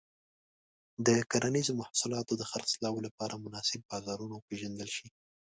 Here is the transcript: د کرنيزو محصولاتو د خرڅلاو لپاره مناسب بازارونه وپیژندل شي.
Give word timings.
د 1.05 1.07
کرنيزو 1.31 1.73
محصولاتو 1.81 2.33
د 2.37 2.43
خرڅلاو 2.51 3.03
لپاره 3.07 3.41
مناسب 3.45 3.79
بازارونه 3.91 4.33
وپیژندل 4.37 4.89
شي. 4.97 5.07